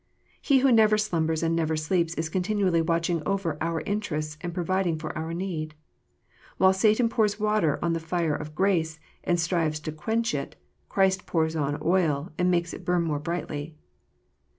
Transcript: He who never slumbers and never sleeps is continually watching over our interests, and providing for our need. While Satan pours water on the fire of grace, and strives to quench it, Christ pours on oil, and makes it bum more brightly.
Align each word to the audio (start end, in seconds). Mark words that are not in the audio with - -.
He 0.41 0.57
who 0.61 0.71
never 0.71 0.97
slumbers 0.97 1.43
and 1.43 1.55
never 1.55 1.77
sleeps 1.77 2.15
is 2.15 2.27
continually 2.27 2.81
watching 2.81 3.21
over 3.23 3.55
our 3.61 3.81
interests, 3.81 4.35
and 4.41 4.51
providing 4.51 4.97
for 4.97 5.15
our 5.15 5.31
need. 5.31 5.75
While 6.57 6.73
Satan 6.73 7.07
pours 7.07 7.39
water 7.39 7.77
on 7.83 7.93
the 7.93 7.99
fire 7.99 8.33
of 8.33 8.55
grace, 8.55 8.99
and 9.23 9.39
strives 9.39 9.79
to 9.81 9.91
quench 9.91 10.33
it, 10.33 10.55
Christ 10.89 11.27
pours 11.27 11.55
on 11.55 11.77
oil, 11.83 12.31
and 12.39 12.49
makes 12.49 12.73
it 12.73 12.83
bum 12.83 13.03
more 13.03 13.19
brightly. 13.19 13.75